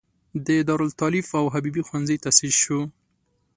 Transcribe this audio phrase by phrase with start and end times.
[0.45, 2.83] د دارالتالیف او حبیبې ښوونځی تاسیس شول.